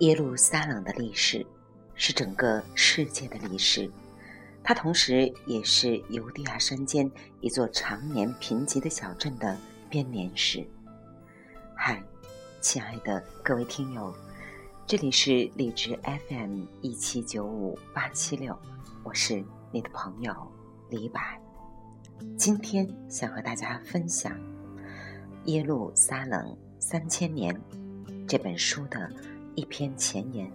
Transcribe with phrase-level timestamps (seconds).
[0.00, 1.44] 耶路撒冷的历史
[1.96, 3.90] 是整个世界的历史，
[4.62, 7.10] 它同时也是犹地亚山间
[7.40, 9.56] 一座常年贫瘠的小镇的
[9.90, 10.64] 编年史。
[11.74, 12.00] 嗨，
[12.60, 14.14] 亲爱的各位听友，
[14.86, 18.56] 这里是荔枝 FM 一七九五八七六，
[19.02, 20.32] 我是你的朋友
[20.90, 21.20] 李柏。
[22.36, 24.32] 今天想和大家分享
[25.46, 27.52] 《耶路撒冷三千年》
[28.28, 29.10] 这本书的
[29.58, 30.48] 一篇前言，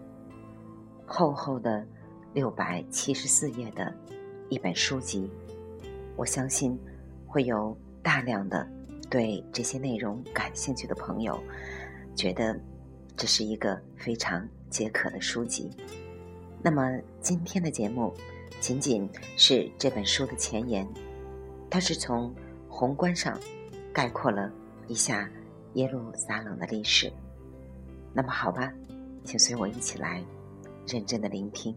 [1.06, 1.86] 厚厚的
[2.34, 3.94] 六百七十四页的
[4.48, 5.30] 一本书籍，
[6.16, 6.80] 我相信
[7.28, 8.66] 会有大量的
[9.10, 11.38] 对这些内容感兴趣的朋友
[12.16, 12.58] 觉得
[13.18, 15.70] 这是一个非常解渴的书籍。
[16.62, 18.14] 那么今天的节目
[18.62, 20.88] 仅仅是这本书的前言。
[21.70, 22.34] 它是从
[22.70, 23.38] 宏观上
[23.92, 24.50] 概括了
[24.88, 25.30] 一下
[25.74, 27.12] 耶路撒冷的历史。
[28.14, 28.72] 那么好吧，
[29.24, 30.24] 请随我一起来
[30.88, 31.76] 认真的聆听。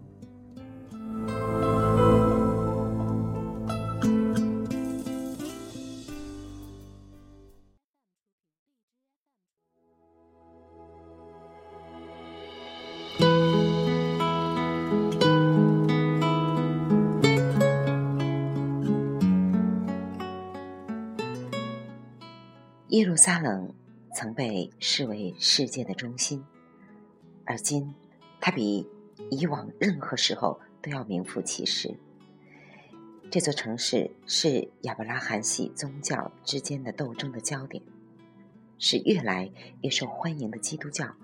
[22.97, 23.75] 耶路撒冷
[24.15, 26.43] 曾被视为世界的中心，
[27.47, 27.95] 而今
[28.41, 28.87] 它比
[29.31, 31.95] 以往任何时候都要名副其实。
[33.31, 37.83] 这座城市是亚伯拉罕系宗教之间的斗争的焦点，
[38.79, 39.51] 是越来
[39.83, 41.15] 越受欢迎的基督教、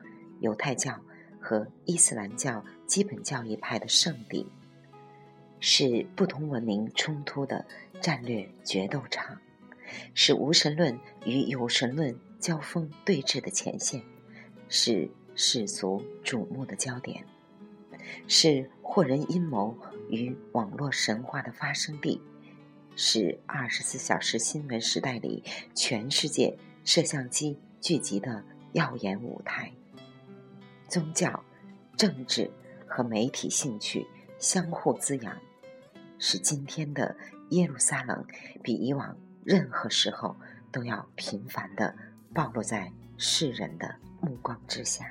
[0.41, 0.99] 犹太教
[1.41, 4.47] 和伊斯兰教基本教义派的圣地，
[5.61, 7.65] 是不同文明冲突的
[8.01, 9.39] 战略决斗场。
[10.15, 14.03] 是无神论与有神论交锋对峙的前线，
[14.69, 17.25] 是世俗瞩目的焦点，
[18.29, 19.77] 是惑人阴谋
[20.11, 22.21] 与网络神话的发生地，
[22.97, 25.43] 是二十四小时新闻时代里
[25.75, 29.73] 全世界摄像机聚集的耀眼舞台。
[30.89, 31.43] 宗教、
[31.97, 32.51] 政治
[32.87, 34.07] 和媒体兴趣
[34.39, 35.37] 相互滋养，
[36.19, 37.17] 使今天的
[37.51, 38.25] 耶路撒冷
[38.63, 39.17] 比以往。
[39.45, 40.37] 任何时候
[40.71, 41.93] 都要频繁的
[42.33, 45.05] 暴露在世人的目光之下。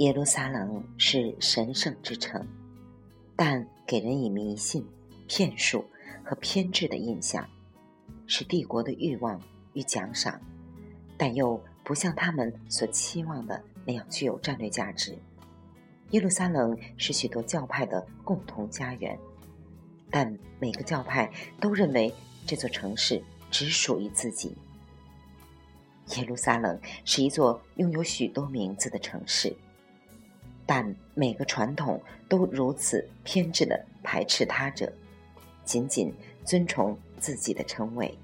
[0.00, 2.42] 耶路撒冷是神圣之城，
[3.36, 4.82] 但给人以迷信、
[5.28, 5.84] 骗术
[6.24, 7.46] 和偏执的印象，
[8.26, 9.38] 是帝国的欲望
[9.74, 10.40] 与奖赏，
[11.18, 15.14] 但又不像他们所期望的那样具有战略价值。
[16.12, 19.18] 耶路撒冷是许多教派的共同家园，
[20.10, 21.30] 但每个教派
[21.60, 22.10] 都认为
[22.46, 24.56] 这座城市只属于自己。
[26.16, 29.54] 耶路撒冷是一座拥有许多名字的城市，
[30.72, 34.92] 但每个传统都如此偏执的排斥他者，
[35.64, 36.14] 仅仅
[36.44, 38.16] 尊崇自己的称谓。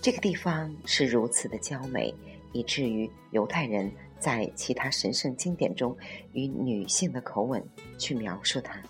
[0.00, 2.14] 这个地方是如此的娇美，
[2.52, 3.90] 以至于犹太人。
[4.20, 5.96] 在其他神圣经典中，
[6.32, 7.60] 与女性的口吻
[7.98, 8.80] 去描述它，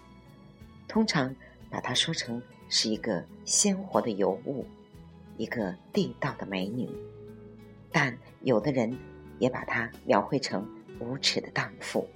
[0.86, 1.34] 通常
[1.70, 4.66] 把它说成是一个鲜活的尤物，
[5.38, 6.86] 一个地道的美女；
[7.90, 8.94] 但有的人
[9.38, 10.66] 也把它描绘成
[10.98, 12.06] 无耻的荡妇，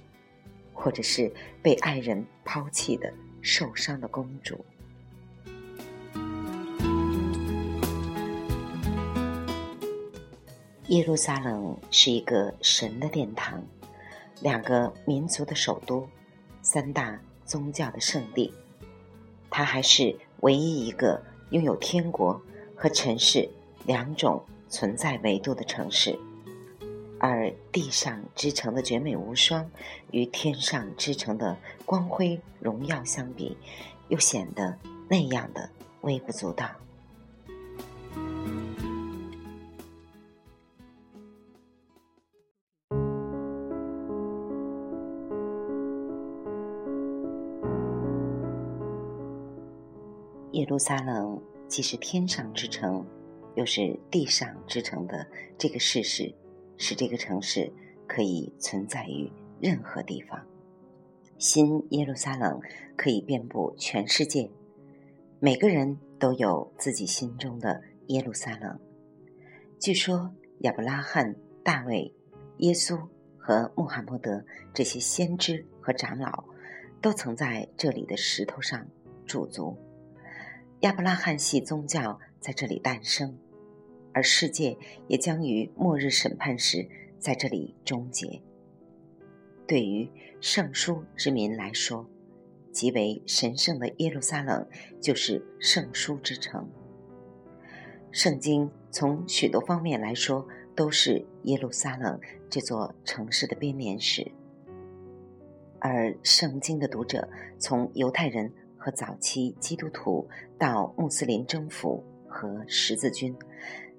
[0.73, 4.65] 或者是被爱人抛弃的受伤的公主。
[10.87, 13.63] 耶路撒冷是一个神的殿堂，
[14.41, 16.07] 两个民族的首都，
[16.61, 18.53] 三大宗教的圣地。
[19.49, 22.39] 它还是唯一一个拥有天国
[22.75, 23.49] 和尘世
[23.85, 26.19] 两种存在维度的城市。
[27.25, 29.71] 而地上之城的绝美无双，
[30.11, 31.55] 与天上之城的
[31.85, 33.55] 光辉荣耀相比，
[34.09, 34.77] 又显得
[35.07, 35.69] 那样的
[36.01, 36.69] 微不足道。
[50.51, 53.07] 耶路撒冷既是天上之城，
[53.55, 55.25] 又是地上之城的
[55.57, 56.33] 这个事实，
[56.77, 57.71] 使这个城市
[58.07, 60.39] 可以存在于任何地方。
[61.37, 62.59] 新耶路撒冷
[62.95, 64.49] 可以遍布全世界，
[65.39, 68.79] 每个人都有自己心中的耶路撒冷。
[69.79, 72.13] 据说亚伯拉罕、大卫、
[72.59, 72.97] 耶稣
[73.37, 76.45] 和穆罕默德这些先知和长老，
[77.01, 78.87] 都曾在这里的石头上
[79.25, 79.77] 驻足。
[80.81, 83.37] 亚伯拉罕系宗教在这里诞生，
[84.13, 84.77] 而世界
[85.07, 86.87] 也将于末日审判时
[87.19, 88.41] 在这里终结。
[89.67, 92.07] 对于圣书之民来说，
[92.71, 94.67] 极为神圣的耶路撒冷
[95.01, 96.69] 就是圣书之城。
[98.11, 102.19] 圣经从许多方面来说，都是耶路撒冷
[102.49, 104.31] 这座城市的编年史。
[105.79, 107.27] 而圣经的读者，
[107.57, 110.27] 从犹太人和早期基督徒，
[110.57, 113.35] 到穆斯林征服和十字军，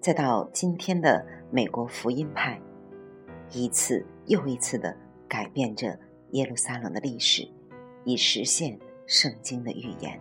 [0.04, 2.60] 再到今天的美国福音派，
[3.52, 4.94] 一次又一次的
[5.26, 5.98] 改变着
[6.32, 7.48] 耶路撒冷的历史。
[8.04, 10.20] 以实现圣经的预言。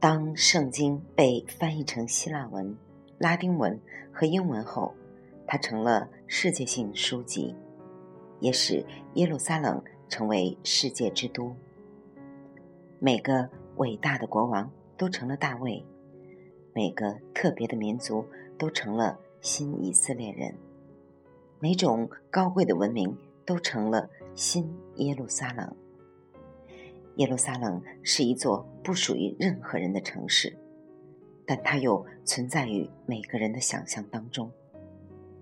[0.00, 2.74] 当圣经被翻译成希腊文、
[3.18, 3.78] 拉丁文
[4.10, 4.94] 和英文后，
[5.46, 7.54] 它成了世界性书籍，
[8.40, 8.82] 也使
[9.16, 11.54] 耶路撒冷成为世界之都。
[13.04, 15.84] 每个伟大的国王都成了大卫，
[16.72, 18.24] 每个特别的民族
[18.56, 20.54] 都成了新以色列人。
[21.58, 25.76] 每种高贵的文明都成了新耶路撒冷。
[27.16, 30.56] 耶路撒冷是一座不属于任何人的城市，
[31.44, 34.48] 但它又存在于每个人的想象当中。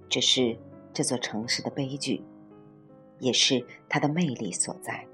[0.08, 0.56] 这是
[0.94, 2.24] 这座城市的悲剧，
[3.18, 5.06] 也是它的魅力所在。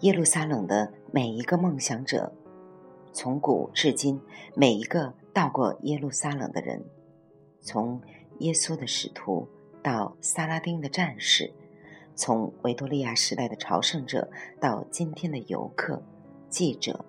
[0.00, 2.32] 耶路撒冷的每一个梦想者，
[3.12, 4.20] 从古至今，
[4.54, 6.84] 每一个到过耶路撒冷的人，
[7.62, 8.00] 从
[8.38, 9.48] 耶稣的使徒。
[9.82, 11.52] 到萨拉丁的战士，
[12.16, 14.28] 从维多利亚时代的朝圣者
[14.60, 16.02] 到今天的游客、
[16.50, 17.04] 记者，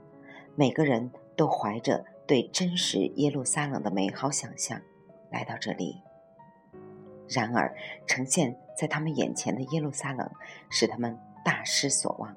[0.54, 4.80] 每个人都怀着对真实耶路撒冷的美好想象
[5.32, 6.04] 来到这里。
[7.28, 7.76] 然而，
[8.06, 10.30] 呈现在他们眼前的耶路撒冷
[10.70, 12.36] 使他们大失所望。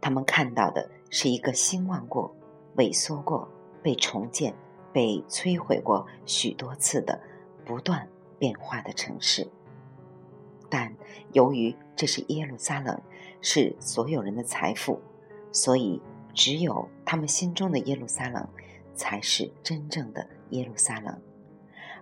[0.00, 2.34] 他们看到的是一个兴旺过、
[2.76, 3.48] 萎缩过、
[3.82, 4.54] 被重建、
[4.92, 7.20] 被摧毁过许多次的
[7.64, 8.08] 不断。
[8.40, 9.50] 变化的城市，
[10.70, 10.94] 但
[11.32, 13.02] 由于这是耶路撒冷，
[13.40, 15.00] 是所有人的财富，
[15.50, 16.00] 所以
[16.32, 18.48] 只有他们心中的耶路撒冷
[18.94, 21.20] 才是真正的耶路撒冷，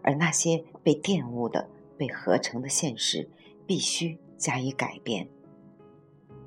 [0.03, 3.27] 而那些被玷污的、被合成的现实
[3.67, 5.27] 必须加以改变。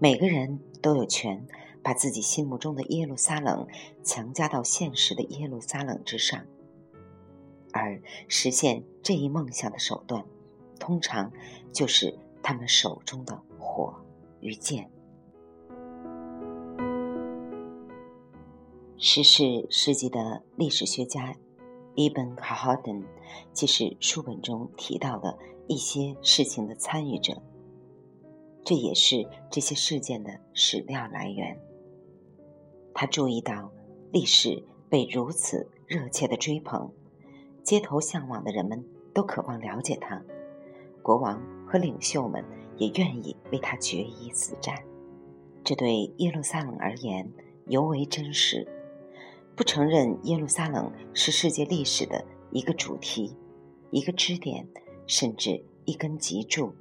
[0.02, 1.46] 每个人都有权
[1.84, 3.68] 把自己心目中的耶路撒冷
[4.02, 6.46] 强加到现实的耶路撒冷之上。
[7.74, 10.24] 而实现这一梦想的手段，
[10.80, 11.34] 通常
[11.74, 13.94] 就是他们手中的火
[14.40, 14.90] 与剑。
[18.98, 21.36] 十四世纪的历史学家
[21.96, 23.04] 伊本·卡哈登，
[23.52, 25.38] 即是书本中提到的
[25.68, 27.42] 一些事情的参与者，
[28.64, 31.60] 这也是这些事件的史料来源。
[32.94, 33.72] 他注意到，
[34.12, 36.92] 历史被如此热切的追捧。
[37.64, 38.84] 街头向往的人们
[39.14, 40.22] 都渴望了解他，
[41.02, 42.44] 国王和领袖们
[42.78, 44.76] 也愿意为他决一死战。
[45.64, 47.32] 这对耶路撒冷而言
[47.68, 48.68] 尤为真实。
[49.56, 53.36] 不承认耶路撒冷是世界历史的一个主题、
[53.92, 54.68] 一个支点，
[55.06, 56.74] 甚至一根脊柱，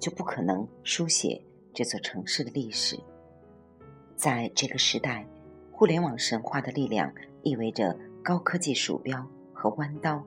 [0.00, 1.40] 就不可能书写
[1.72, 2.98] 这座城市的历史。
[4.16, 5.26] 在这个时代，
[5.72, 9.26] 互联网神话的力量意味着高科技鼠标。
[9.56, 10.22] 和弯刀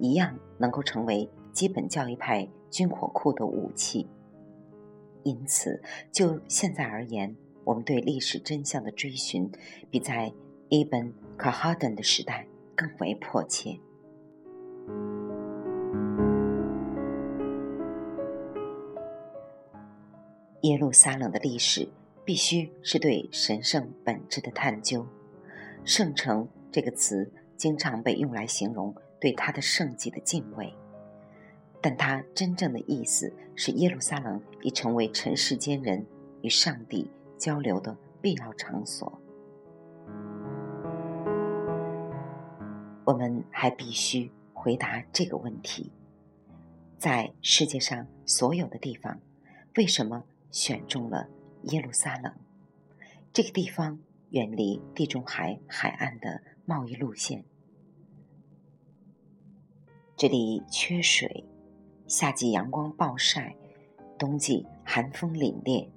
[0.00, 4.04] 一样，能够成为基本教育派军火库的武器。
[5.22, 9.48] 因此，就现在而言，我们对历史真相的追寻，
[9.92, 10.32] 比在
[10.70, 13.78] 伊本·卡哈登的时代更为迫切。
[20.62, 21.88] 耶路撒冷的历史
[22.24, 25.06] 必须是对神圣本质的探究。
[25.84, 27.30] 圣城这个词。
[27.60, 30.72] 经常被用来形容对他的圣迹的敬畏，
[31.82, 36.06] 但它真正的意思是耶路撒冷已成为尘世间人
[36.40, 39.20] 与上帝交流的必要场所。
[43.04, 45.92] 我们还必须回答这个问题：
[46.96, 49.20] 在世界上所有的地方，
[49.76, 51.28] 为什么选中了
[51.64, 52.32] 耶路撒冷？
[53.32, 57.44] 这个地方远离地中海海岸的贸易路线。
[60.16, 61.44] 这里缺水，
[62.06, 63.56] 夏季阳光暴晒，
[64.18, 65.88] 冬季寒风凛冽，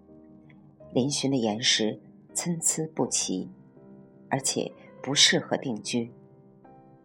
[0.94, 2.00] 嶙峋的岩石
[2.34, 3.50] 参差不齐，
[4.30, 6.12] 而且不适合定居。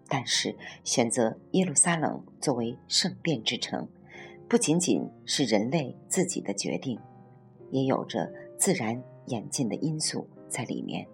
[0.07, 3.89] 但是，选择耶路撒冷作为圣殿之城，
[4.49, 6.99] 不仅仅是人类自己的决定，
[7.71, 11.07] 也有着自然演进的因素在里面。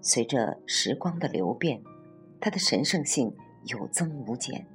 [0.00, 1.82] 随着时光的流变，
[2.40, 4.66] 它的神圣性有增无减，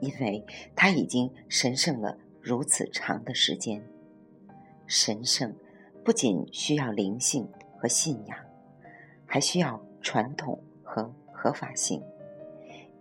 [0.00, 0.44] 因为
[0.76, 3.82] 它已经神圣了如此长的时间。
[4.86, 5.54] 神圣
[6.04, 8.38] 不仅需要灵性和信仰，
[9.24, 12.02] 还需要传统和合法性。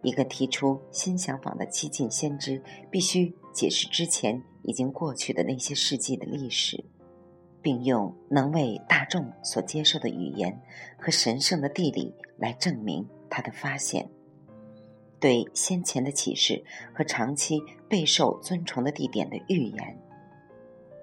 [0.01, 6.83] 一个提出新想法的激进先知，必须解释之前已经过去的那些世纪的历史，
[7.61, 10.61] 并用能为大众所接受的语言
[10.97, 14.09] 和神圣的地理来证明他的发现。
[15.19, 19.97] 对先前的启示和长期备受尊崇的地点的预言，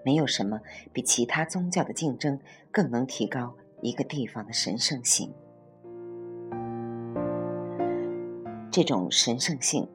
[0.05, 0.61] 没有什么
[0.93, 2.41] 比其他宗教的竞争
[2.73, 5.33] 更能提高一个地方的神圣性。
[8.73, 9.89] 这种神圣性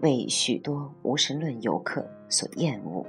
[0.00, 3.04] 为许多无神论游客所厌恶，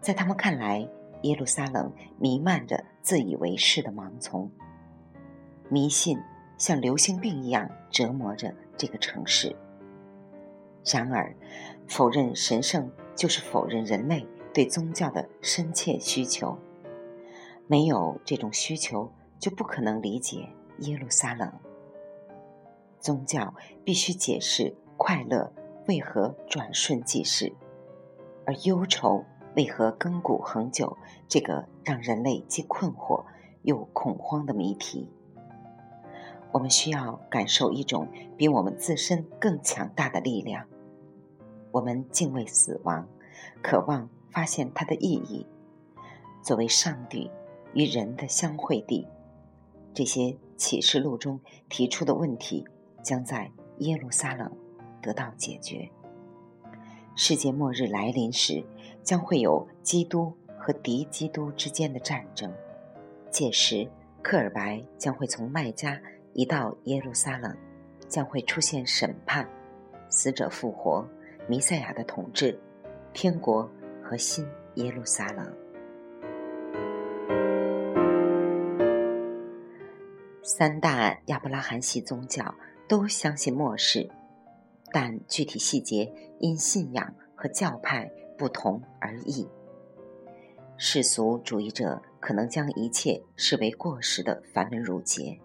[0.00, 0.88] 在他们看来，
[1.22, 4.50] 耶路撒冷弥漫着自以为是的盲从，
[5.68, 6.18] 迷信
[6.56, 9.54] 像流行病一样折磨着这个城市。
[10.84, 11.36] 然而，
[11.86, 16.56] 否认神圣就是否认人类对宗教的深切需求。
[17.66, 21.52] 没有这种需求，就不可能理解耶路撒冷。
[22.98, 25.52] 宗教必须解释快乐
[25.86, 27.52] 为何转瞬即逝，
[28.46, 29.24] 而忧愁
[29.56, 30.96] 为何亘古恒久？
[31.28, 33.24] 这个让人类既困惑
[33.62, 35.10] 又恐慌的谜题。
[36.52, 40.66] 我们需要感受一种比我们自身更强大的力量。
[41.70, 43.08] 我们敬畏死亡，
[43.62, 45.46] 渴望发现它的意义。
[46.42, 47.30] 作为上帝
[47.72, 49.06] 与人的相会地，
[49.94, 52.66] 这些启示录中提出的问题。
[53.02, 54.48] 将在耶路撒冷
[55.02, 55.86] 得到解决。
[57.14, 58.64] 世界末日来临时，
[59.02, 62.50] 将会有基督和敌基督之间的战争。
[63.30, 63.86] 届时，
[64.22, 66.00] 克尔白将会从麦加
[66.32, 67.54] 移到耶路撒冷，
[68.08, 69.46] 将会出现审判、
[70.08, 71.06] 死者复活、
[71.46, 72.58] 弥赛亚的统治、
[73.12, 73.68] 天国
[74.02, 75.52] 和新耶路撒冷。
[80.42, 82.54] 三大亚伯拉罕系宗教。
[82.88, 84.06] 都相信末世，
[84.92, 89.48] 但具体细节因信仰和教派不同而异。
[90.76, 95.40] 世俗主义者可能将一切视为过时的繁文缛节，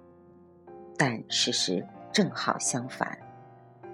[0.97, 3.17] 但事实正好相反。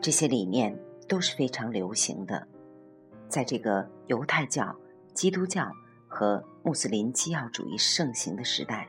[0.02, 2.48] 这些理念都是非常流行的。
[3.30, 4.76] 在这个犹太教、
[5.14, 5.72] 基督教
[6.08, 8.88] 和穆斯林基要主义盛行的时代，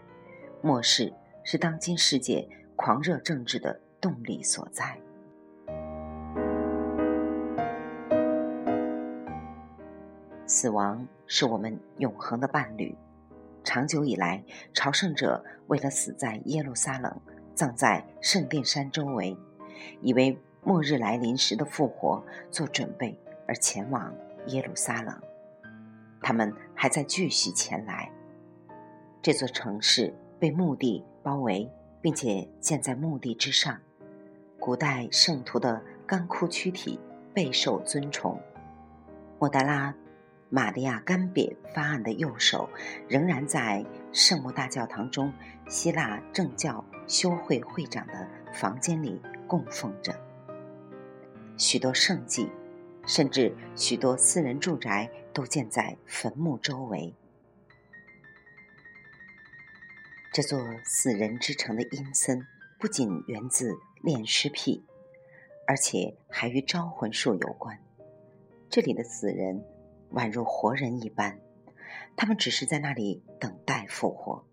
[0.62, 1.12] 末世
[1.44, 3.80] 是当今世界狂热政治的。
[4.04, 5.00] 动力所在。
[10.47, 12.95] 死亡是我们永恒的伴侣。
[13.63, 17.19] 长久以来，朝圣者为了死在耶路撒冷，
[17.55, 19.37] 葬在圣殿山周围，
[20.03, 24.15] 以为末日来临时的复活做准备而前往
[24.49, 25.19] 耶路撒冷。
[26.21, 28.11] 他们还在继续前来。
[29.23, 31.71] 这座城市被墓地包围，
[32.03, 33.79] 并且建在墓地之上。
[34.61, 37.01] 古代圣徒的干枯躯体
[37.33, 38.39] 备受尊崇。
[39.39, 39.95] 莫达拉
[40.55, 42.71] 玛利亚干瘪发案的右手
[43.09, 45.33] 仍然在圣母大教堂中
[45.69, 50.15] 希腊正教修会会长的房间里供奉着。
[51.57, 52.49] 许多圣迹，
[53.05, 57.13] 甚至许多私人住宅都建在坟墓周围。
[60.33, 62.47] 这座死人之城的阴森
[62.79, 63.77] 不仅源自。
[64.05, 64.85] 炼尸癖，
[65.67, 67.79] 而且还与招魂术有关。
[68.69, 69.65] 这里的死人
[70.14, 71.40] 宛如活人一般，
[72.16, 74.47] 他们只是在那里等待复活。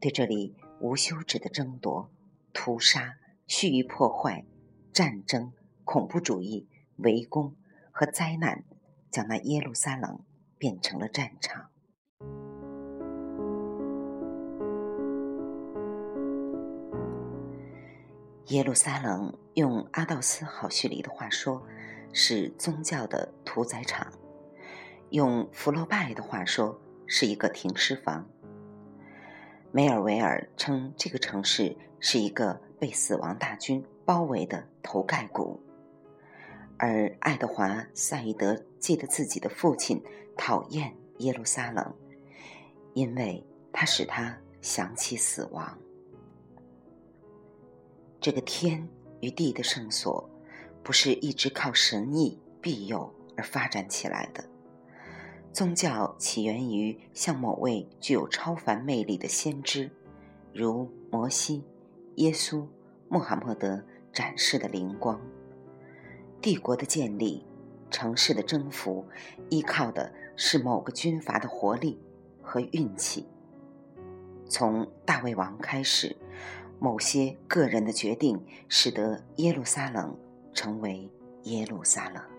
[0.00, 2.10] 对这里无休止的争夺、
[2.52, 3.18] 屠杀、
[3.48, 4.46] 蓄意破坏、
[4.92, 6.68] 战争、恐怖主义、
[6.98, 7.56] 围攻
[7.90, 8.62] 和灾难，
[9.10, 10.20] 将那耶路撒冷
[10.56, 11.70] 变成了战场。
[18.46, 21.62] 耶路撒冷用阿道斯·好叙里的话说，
[22.12, 24.06] 是宗教的屠宰场；
[25.10, 28.28] 用弗洛拜的话说，是一个停尸房。
[29.72, 35.60] 梅尔维尔称这个城市是一个被死亡大军包围的头盖骨，
[36.78, 40.02] 而爱德华·赛义德记得自己的父亲
[40.36, 41.94] 讨厌耶路撒冷，
[42.92, 45.78] 因为他使他想起死亡。
[48.20, 48.88] 这个天
[49.20, 50.28] 与地的圣所，
[50.82, 54.44] 不是一直靠神意庇佑而发展起来的。
[55.58, 59.90] 宗教起源于向某位具有超凡魅力的先知，
[60.54, 61.64] 如摩西、
[62.14, 62.64] 耶稣、
[63.08, 65.20] 穆罕默德展示的灵光。
[66.40, 67.44] 帝国的建立，
[67.90, 69.04] 城市的征服，
[69.50, 72.00] 依靠的是某个军阀的活力
[72.40, 73.26] 和运气。
[74.48, 76.16] 从大卫王开始，
[76.78, 80.16] 某些个人的决定使得耶路撒冷
[80.54, 81.10] 成为
[81.42, 82.37] 耶路撒冷。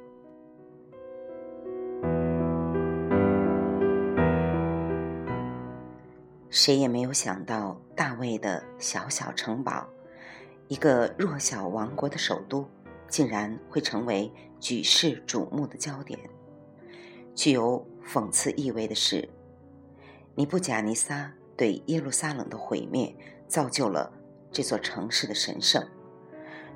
[6.49, 9.87] 谁也没有想到，大卫的小小城堡，
[10.67, 12.67] 一个弱小王国的首都，
[13.07, 16.19] 竟然会成为举世瞩目的焦点。
[17.35, 19.29] 具有讽刺意味的是，
[20.33, 23.15] 尼布贾尼撒对耶路撒冷的毁灭，
[23.47, 24.11] 造就了
[24.51, 25.87] 这座城市的神圣。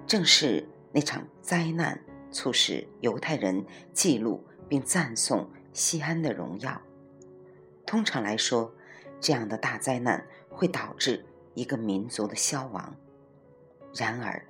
[0.06, 2.00] 正是那场灾难，
[2.32, 6.80] 促使犹太人记录并赞颂西安的荣耀。
[7.88, 8.72] 通常来说，
[9.24, 12.94] 这样的大灾难会导致一个民族的消亡。
[13.96, 14.46] 然而，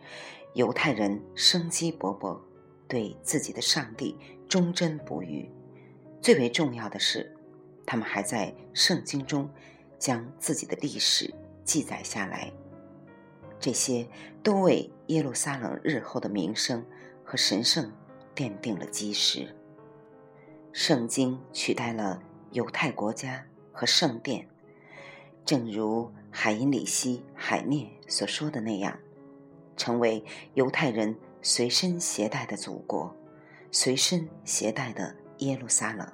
[0.56, 2.42] 犹太人生机勃勃，
[2.88, 4.18] 对自己的上帝
[4.50, 5.48] 忠贞不渝。
[6.24, 7.38] 最为重要的是，
[7.86, 9.48] 他们还在圣经中
[10.00, 11.32] 将自己的历史
[11.64, 12.52] 记载下来。
[13.60, 14.08] 这些
[14.42, 16.84] 都为耶路撒冷日后的名声
[17.24, 17.94] 和神圣
[18.36, 19.56] 奠定了基石。
[20.72, 22.20] 圣经取代了
[22.54, 24.50] 犹太国家和圣殿。
[25.46, 28.98] 正如海因里希·海涅所说的那样，
[29.76, 30.24] 成为
[30.54, 33.16] 犹太人随身携带的祖国，
[33.72, 36.08] 随身携带的耶路撒冷。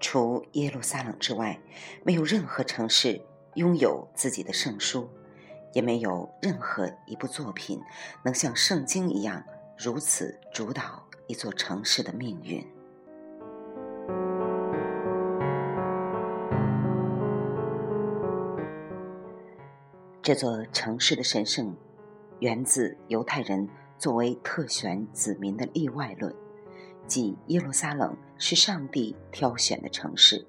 [0.00, 1.60] 除耶路撒冷之外，
[2.04, 3.20] 没有任何城市
[3.54, 5.08] 拥有自己的圣书，
[5.72, 7.80] 也没有任何一部作品
[8.24, 9.44] 能像圣经一样
[9.76, 12.66] 如此主导一座城市的命运。
[20.28, 21.74] 这座城市的神圣，
[22.40, 26.30] 源自犹太人作为特选子民的例外论，
[27.06, 30.46] 即耶路撒冷是上帝挑选的城市，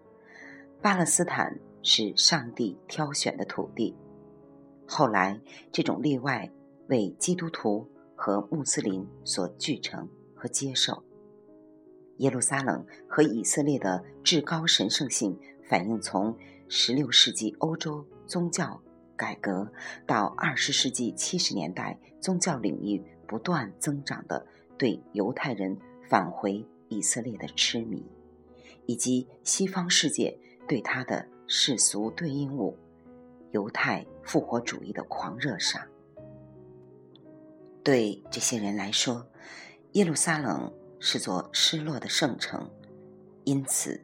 [0.82, 3.96] 巴勒斯坦是上帝挑选的土地。
[4.86, 5.40] 后来，
[5.72, 6.52] 这种例外
[6.90, 7.88] 为基督徒
[8.18, 11.02] 和穆斯林所继承和接受。
[12.18, 15.40] 耶路撒冷和以色列的至高神圣性，
[15.70, 16.38] 反映从
[16.68, 18.82] 16世纪欧洲宗教。
[19.20, 19.70] 改革
[20.08, 25.78] 到二十世纪七十年代，宗教领域不断增长的对犹太人
[26.08, 28.02] 返回以色列的痴迷，
[28.86, 32.78] 以及西方世界对他的世俗对应物——
[33.52, 35.82] 犹太复活主义的狂热上。
[37.84, 39.28] 对这些人来说，
[39.92, 42.72] 耶路撒冷是座失落的圣城，
[43.44, 44.00] 因此，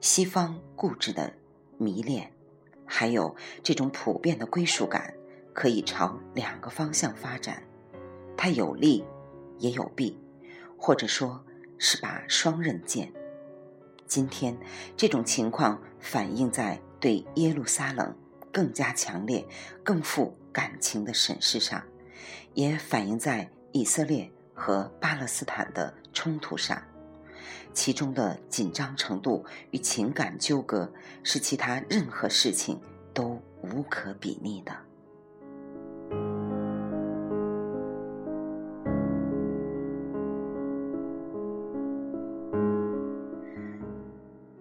[0.00, 1.32] 西方固执的
[1.78, 2.32] 迷恋。
[2.86, 5.12] 还有这种普遍的归属感，
[5.52, 7.62] 可以朝两个方向发展，
[8.36, 9.04] 它有利
[9.58, 10.18] 也有弊，
[10.78, 11.44] 或者说
[11.78, 13.12] 是把双刃剑。
[14.06, 14.56] 今天
[14.96, 18.16] 这种情况反映在对耶路撒冷
[18.52, 19.44] 更加强烈、
[19.82, 21.82] 更富感情的审视上，
[22.54, 26.80] 也反映在以色列和巴勒斯坦的冲突上。
[27.76, 30.90] 其中的紧张程度与情感纠葛
[31.22, 32.80] 是其他任何事情
[33.12, 34.72] 都无可比拟的。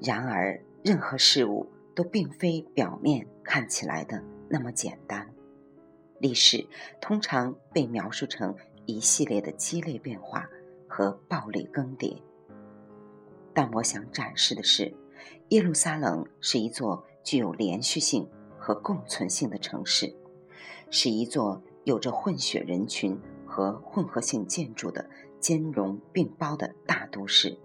[0.01, 5.25] 然而，任何事物都并非表面看起来的那么简单。
[6.19, 6.67] 历史
[6.99, 8.53] 通常被描述成
[8.85, 10.47] 一系列的激烈变化
[10.87, 12.21] 和暴力更迭。
[13.55, 14.93] 但我想展示的是，
[15.49, 20.13] 耶路撒冷是一座具有连续性和共存性的城市，
[20.91, 27.57] 是一座有着混血人群和混合性建筑的兼容并包的大都市。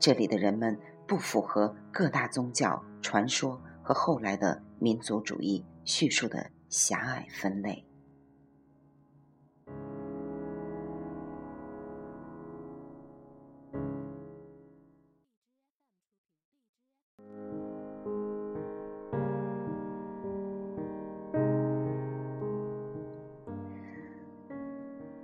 [0.00, 7.87] 这里的人们不符合各大宗教传说和后来的民族主义叙述的狭隘分类。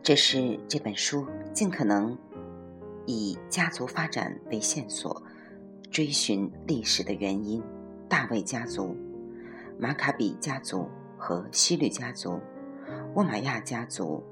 [0.05, 2.15] 这是这本书尽可能
[3.07, 5.23] 以家族发展为线索，
[5.91, 7.63] 追寻历史的原因：
[8.07, 8.95] 大卫家族、
[9.79, 12.39] 马卡比家族和希律家族、
[13.15, 14.23] 沃玛亚家族、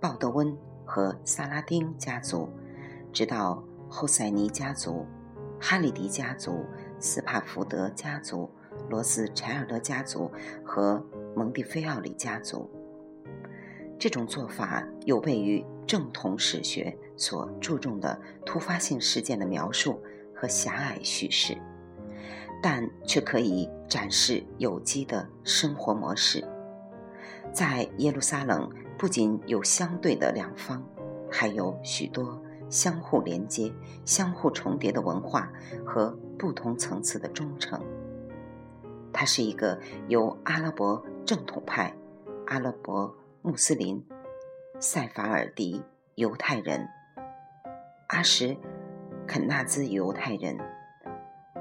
[0.00, 2.48] 鲍德温和萨拉丁家族，
[3.12, 5.04] 直到后塞尼家族、
[5.60, 6.64] 哈里迪家族、
[7.00, 8.48] 斯帕福德家族、
[8.88, 10.30] 罗斯柴尔德家族
[10.64, 11.04] 和
[11.34, 12.70] 蒙蒂菲奥里家族。
[13.98, 20.00] 这种做法有悖于正统史学所注重的突发性事件的描述
[20.32, 21.58] 和狭隘叙事，
[22.62, 26.44] 但却可以展示有机的生活模式。
[27.52, 30.80] 在耶路撒冷，不仅有相对的两方，
[31.28, 33.72] 还有许多相互连接、
[34.04, 35.50] 相互重叠的文化
[35.84, 37.82] 和不同层次的忠诚。
[39.12, 41.92] 它是一个由阿拉伯正统派、
[42.46, 43.12] 阿拉伯。
[43.40, 44.04] 穆斯林、
[44.80, 45.80] 塞法尔迪
[46.16, 46.88] 犹太人、
[48.08, 48.56] 阿什
[49.28, 50.58] 肯纳兹犹太人、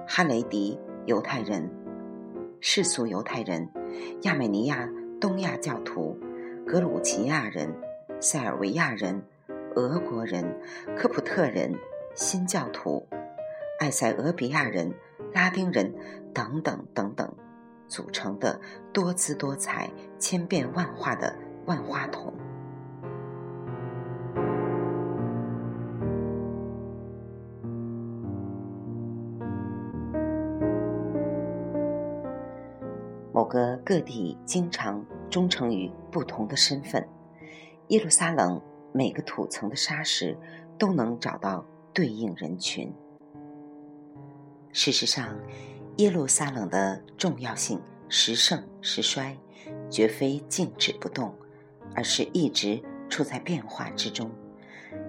[0.07, 1.69] 哈雷迪犹太人、
[2.59, 3.69] 世俗犹太人、
[4.23, 4.89] 亚美尼亚
[5.21, 6.19] 东亚教徒、
[6.65, 7.71] 格鲁吉亚人、
[8.19, 9.21] 塞尔维亚人、
[9.75, 10.59] 俄国人、
[10.97, 11.71] 科普特人、
[12.15, 13.07] 新教徒、
[13.81, 14.91] 埃塞俄比亚人、
[15.31, 15.93] 拉丁人
[16.33, 17.31] 等等等等
[17.87, 18.59] 组成的
[18.91, 21.46] 多姿多彩、千变万化的。
[21.67, 22.33] 万花筒。
[33.33, 37.05] 某个个体经常忠诚于不同的身份。
[37.89, 38.61] 耶路撒冷
[38.93, 40.37] 每个土层的沙石
[40.79, 42.91] 都能找到对应人群。
[44.71, 45.37] 事实上，
[45.97, 49.37] 耶路撒冷的重要性时盛时衰，
[49.89, 51.33] 绝非静止不动。
[51.97, 52.79] 而是一直
[53.09, 54.29] 处在变化之中，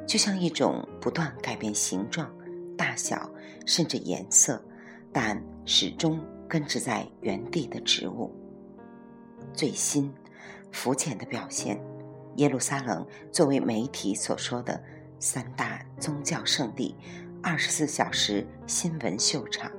[0.06, 2.34] 就像一种不断改变形状、
[2.78, 3.30] 大小
[3.66, 4.64] 甚至颜色，
[5.12, 8.34] 但始终根植在原地的植物。
[9.52, 10.10] 最新、
[10.72, 11.78] 浮浅的表现，
[12.36, 14.82] 耶路撒冷作为媒体所说的
[15.18, 16.96] 三大宗教圣地、
[17.42, 19.70] 二十四小时新闻秀场，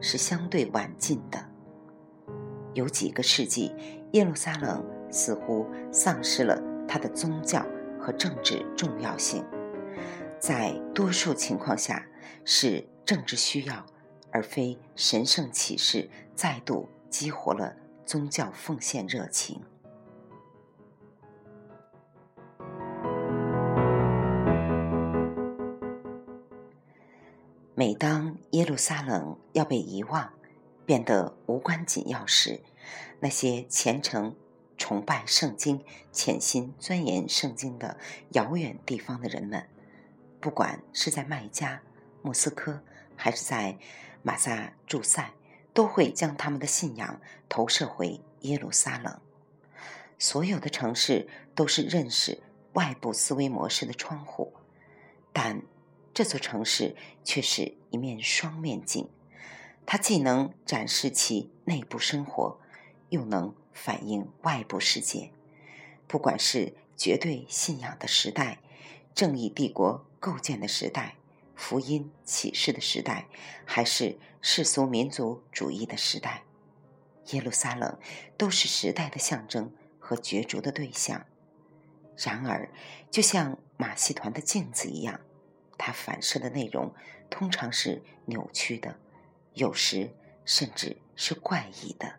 [0.00, 1.44] 是相对晚近的。
[2.74, 3.74] 有几个世纪，
[4.12, 4.97] 耶路撒冷。
[5.10, 7.64] 似乎丧失了它的宗教
[8.00, 9.44] 和政治重要性，
[10.38, 12.06] 在多数情况下
[12.44, 13.84] 是政治需要，
[14.30, 17.74] 而非神圣启示再度激活了
[18.06, 19.60] 宗教奉献热情。
[27.74, 30.32] 每当耶路撒冷要被遗忘，
[30.84, 32.60] 变得无关紧要时，
[33.20, 34.34] 那些虔诚。
[34.88, 37.98] 崇拜圣经、潜心钻研圣经的
[38.30, 39.68] 遥远地方的人们，
[40.40, 41.82] 不管是在麦加、
[42.22, 42.82] 莫斯科，
[43.14, 43.78] 还是在
[44.22, 45.34] 马萨诸塞，
[45.74, 47.20] 都会将他们的信仰
[47.50, 49.20] 投射回耶路撒冷。
[50.18, 52.40] 所有的城市都是认识
[52.72, 54.54] 外部思维模式的窗户，
[55.34, 55.60] 但
[56.14, 59.10] 这座城市却是一面双面镜，
[59.84, 62.58] 它既能展示其内部生活，
[63.10, 63.54] 又能。
[63.80, 65.30] 反映外部世界，
[66.08, 68.58] 不管是绝对信仰的时代、
[69.14, 71.14] 正义帝国构建的时代、
[71.54, 73.28] 福音启示的时代，
[73.64, 76.42] 还是世俗民族主义的时代，
[77.26, 77.96] 耶路撒冷
[78.36, 81.24] 都是时代的象征和角逐的对象。
[82.16, 82.68] 然而，
[83.12, 85.20] 就像马戏团的镜子一样，
[85.78, 86.92] 它反射的内容
[87.30, 88.98] 通常是扭曲的，
[89.54, 90.12] 有时
[90.44, 92.16] 甚至是怪异的。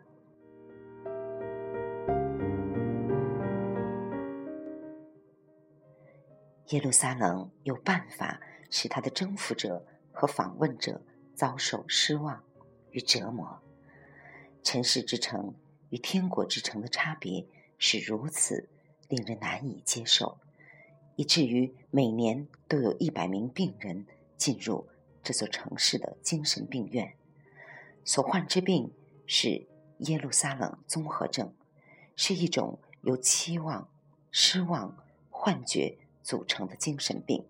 [6.70, 11.02] 耶路撒冷有办法使他的征服者和访问者
[11.34, 12.44] 遭受失望
[12.92, 13.60] 与折磨。
[14.62, 15.54] 尘世之城
[15.88, 17.44] 与天国之城的差别
[17.76, 18.68] 是如此
[19.08, 20.38] 令人难以接受，
[21.16, 24.06] 以至于每年都有一百名病人
[24.36, 24.88] 进入
[25.24, 27.14] 这座城市的精神病院，
[28.04, 28.92] 所患之病
[29.26, 29.66] 是
[29.98, 31.52] 耶路撒冷综合症，
[32.14, 33.90] 是一种由期望、
[34.30, 34.96] 失望、
[35.30, 35.98] 幻觉。
[36.22, 37.46] 组成的精神病，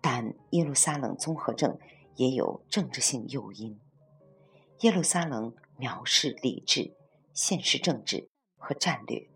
[0.00, 1.78] 但耶路撒冷综合症
[2.16, 3.80] 也有政治性诱因。
[4.80, 6.94] 耶路撒冷藐视理智、
[7.32, 9.28] 现实政治和战略。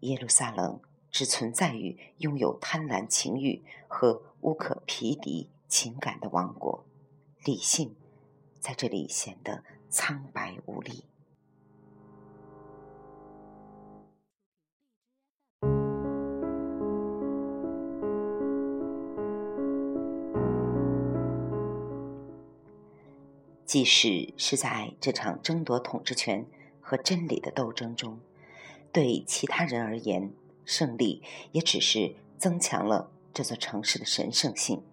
[0.00, 6.84] 耶路撒冷只存在于拥有贪婪情欲和无可匹敌情感的王国，
[7.44, 7.96] 理性
[8.60, 11.04] 在这里显得苍白无力。
[23.74, 26.46] 即使是在这场争夺统治权
[26.80, 28.20] 和真理的斗争中，
[28.92, 30.32] 对其他人而言，
[30.64, 34.84] 胜利也只是增强了这座城市的神圣性。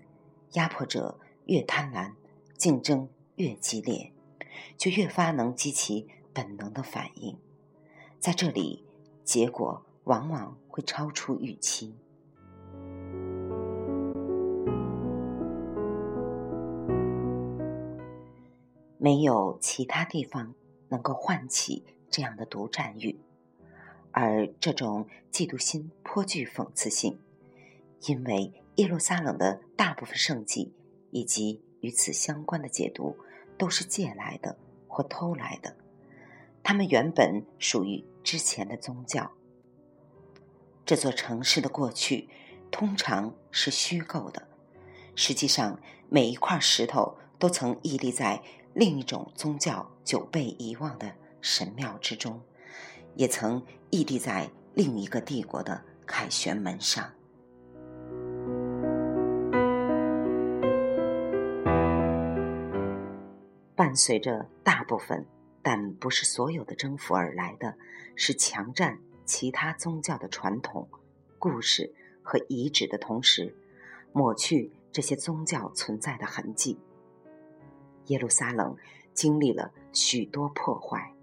[0.54, 2.14] 压迫者越贪婪，
[2.58, 4.14] 竞争越激烈，
[4.76, 7.38] 就越发能激起本能的反应。
[8.20, 8.84] 在这里，
[9.24, 11.94] 结果往往会超出预期。
[19.04, 20.54] 没有其他地方
[20.90, 23.20] 能够唤起这样的独占欲，
[24.12, 27.20] 而这种嫉妒心颇具讽刺性，
[28.02, 30.72] 因为耶路撒冷的大部分圣迹
[31.10, 33.18] 以及与此相关的解读
[33.58, 34.56] 都是借来的
[34.88, 35.76] 或偷来的，
[36.62, 39.32] 它们原本属于之前的宗教。
[40.86, 42.30] 这座城市的过去
[42.70, 44.48] 通常是虚构的，
[45.16, 48.44] 实际上每一块石头都曾屹立在。
[48.74, 52.42] 另一种宗教久被遗忘的神庙之中，
[53.16, 57.12] 也曾屹立在另一个帝国的凯旋门上。
[63.76, 65.26] 伴随着大部分，
[65.62, 67.76] 但不是所有的征服而来的
[68.16, 70.88] 是强占其他宗教的传统、
[71.38, 73.54] 故事和遗址的同时，
[74.14, 76.80] 抹去这些宗教存在的痕迹。
[78.12, 78.76] 耶路撒冷
[79.14, 81.14] 经历了许多破坏，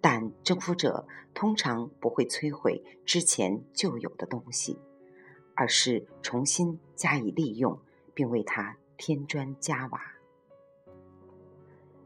[0.00, 4.78] 但征服者通常不会摧毁之前就有的东西，
[5.54, 7.78] 而是重新加以利用，
[8.14, 10.00] 并为它添砖加瓦。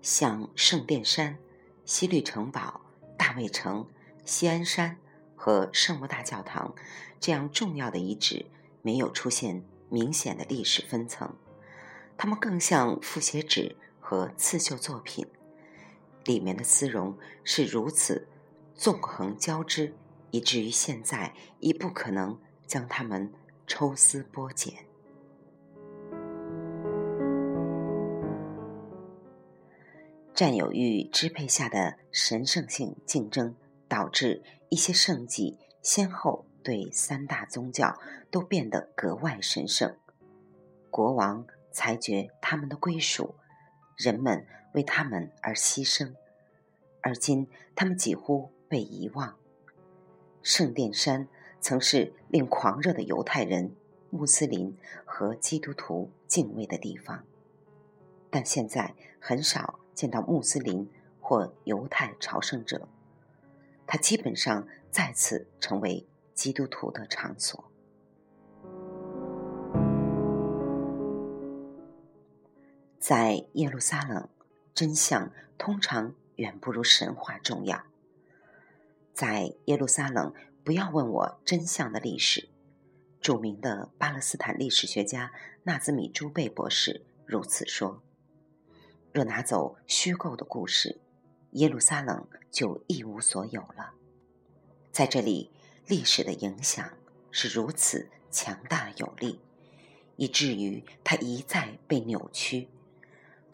[0.02, 1.38] 像圣殿山、
[1.86, 2.82] 西律城堡、
[3.16, 3.88] 大卫城、
[4.26, 4.98] 西安山
[5.34, 6.74] 和圣母大教堂
[7.18, 8.44] 这样重要的遗址，
[8.82, 11.34] 没有出现明显的历史分层。
[12.18, 13.76] 它们更像复写纸
[14.08, 15.26] 和刺绣作品，
[16.26, 18.28] 里面的丝绒是如此
[18.72, 19.92] 纵横交织，
[20.30, 22.38] 以至于现在已不可能
[22.68, 23.32] 将它们
[23.66, 24.72] 抽丝剥茧。
[30.32, 33.56] 占有欲支配下的神圣性竞争，
[33.88, 37.98] 导致一些圣迹先后对三大宗教
[38.30, 39.96] 都变得格外神圣。
[40.92, 41.44] 国王。
[41.72, 43.34] 裁决他们的归属，
[43.96, 46.12] 人们为他们而牺牲，
[47.00, 49.36] 而今他们几乎被遗忘。
[50.42, 51.26] 圣殿山
[51.60, 53.74] 曾是令狂热的犹太人、
[54.10, 57.24] 穆斯林和基督徒敬畏的地方，
[58.30, 60.88] 但现在很少见到穆斯林
[61.20, 62.86] 或犹太朝圣者，
[63.86, 67.64] 它基本上再次成为基督徒的场所。
[73.08, 74.28] 在耶路撒冷，
[74.74, 77.84] 真相通常远不如神话重要。
[79.14, 82.48] 在耶路撒冷，不要问我真相的历史。
[83.20, 85.30] 著名的巴勒斯坦历史学家
[85.62, 88.02] 纳兹米朱贝博士如此说
[89.14, 91.00] ：“若拿走虚构的故事，
[91.52, 93.92] 耶路撒冷就一无所有了。
[94.90, 95.52] 在这里，
[95.86, 96.90] 历史的影响
[97.30, 99.38] 是如此强大有力，
[100.16, 102.68] 以至于它一再被扭曲。”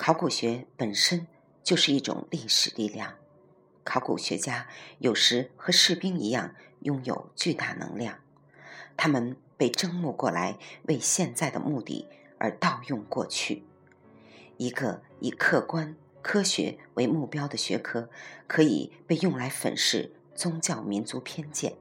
[0.05, 1.29] 考古学本身
[1.62, 3.15] 就是一种历史力量，
[3.85, 4.67] 考古学家
[4.99, 8.19] 有时和士兵一样拥有巨大能量，
[8.97, 13.62] 他们被征募过来为现在的目的而盗用过去。
[14.57, 18.11] 一个以客观科学为目标的学科，
[18.49, 21.77] 可以被用来粉饰宗教民族偏见，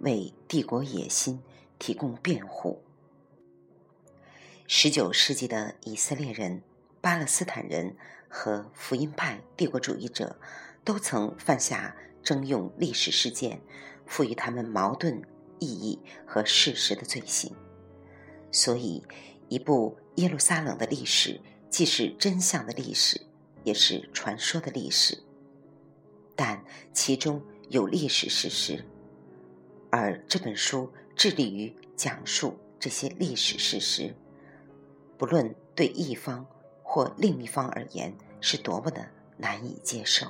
[0.00, 1.42] 为帝国野心
[1.78, 2.82] 提供辩护。
[4.66, 6.60] 十九世纪的以色列人。
[7.06, 7.94] 巴勒斯坦人
[8.28, 10.36] 和福音派帝国主义者
[10.84, 13.60] 都曾犯下征用历史事件、
[14.06, 15.22] 赋予他们矛盾
[15.60, 17.54] 意义和事实的罪行。
[18.50, 19.04] 所以，
[19.48, 21.40] 一部耶路撒冷的历史
[21.70, 23.20] 既是真相的历史，
[23.62, 25.16] 也是传说的历史。
[26.34, 26.60] 但
[26.92, 28.84] 其中有历史事实，
[29.90, 34.12] 而这本书致力于讲述这些历史事实，
[35.16, 36.44] 不论对一方。
[36.96, 39.06] 或另一方而言，是多么的
[39.36, 40.28] 难以接受。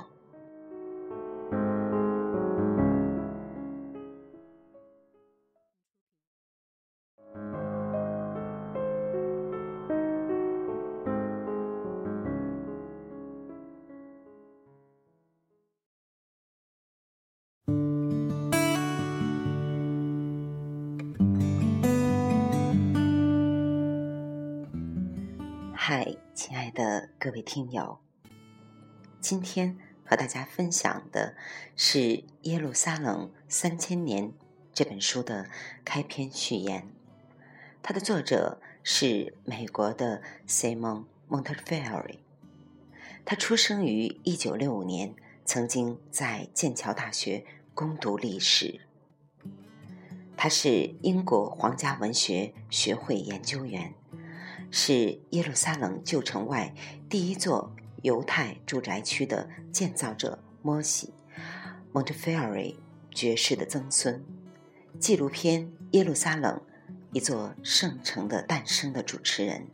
[27.27, 27.99] 各位听友，
[29.19, 31.35] 今天和大家分享的
[31.75, 31.99] 是
[32.43, 34.29] 《耶路撒冷三千年》
[34.73, 35.49] 这本书的
[35.83, 36.87] 开篇序言。
[37.83, 42.19] 它的作者是美国的 Simon Montefiore。
[43.25, 45.13] 他出生于一九六五年，
[45.43, 48.79] 曾经在剑桥大学攻读历史。
[50.37, 53.93] 他是英国皇家文学学会研究员，
[54.69, 56.73] 是耶路撒冷旧城外
[57.09, 61.13] 第一座犹太住宅区的建造者摩西
[61.93, 62.75] （Montefiore）
[63.11, 64.23] 爵士的曾孙。
[64.99, 66.61] 纪录片《耶路撒冷：
[67.13, 69.67] 一座圣城的诞生》的主持人。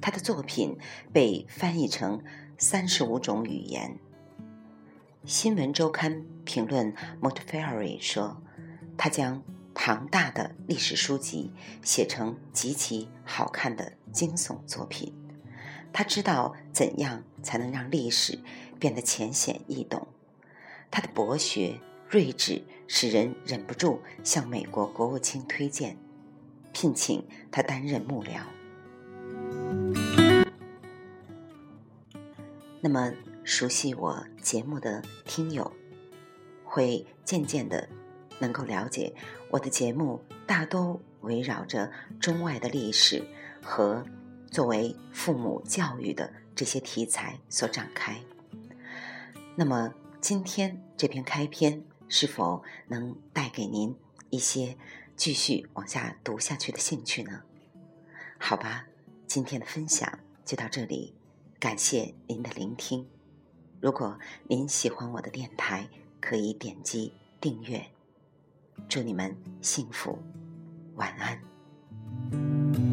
[0.00, 0.78] 他的作品
[1.12, 2.22] 被翻译成
[2.56, 3.98] 三十五种语言。
[5.24, 8.42] 新闻周刊评论 Montefiore 说
[8.96, 9.42] ：“他将。”
[9.82, 11.50] 庞大的历史书籍
[11.82, 15.10] 写成极其好看的惊悚作品，
[15.90, 18.38] 他知道怎样才能让历史
[18.78, 20.06] 变得浅显易懂。
[20.90, 25.96] 他的博学睿智使人忍不住向美国国务卿推荐，
[26.74, 28.42] 聘请他担任幕僚。
[32.82, 33.14] 那么，
[33.44, 35.72] 熟悉我节目的听友
[36.64, 37.88] 会渐渐的。
[38.40, 39.14] 能够了解
[39.50, 43.24] 我的节目，大多围绕着中外的历史
[43.62, 44.04] 和
[44.50, 48.20] 作为父母教育的这些题材所展开。
[49.54, 53.94] 那么，今天这篇开篇是否能带给您
[54.30, 54.76] 一些
[55.14, 57.42] 继续往下读下去的兴趣呢？
[58.38, 58.86] 好吧，
[59.26, 61.14] 今天的分享就到这里，
[61.58, 63.06] 感谢您的聆听。
[63.80, 65.88] 如果您喜欢我的电台，
[66.20, 67.86] 可以点击订阅。
[68.88, 70.18] 祝你们幸福，
[70.96, 72.89] 晚安。